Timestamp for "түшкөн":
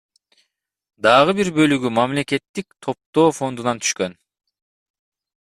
3.85-4.21